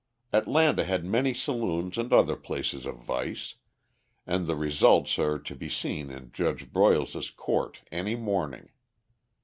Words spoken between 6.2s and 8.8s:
Judge Broyles's court any morning.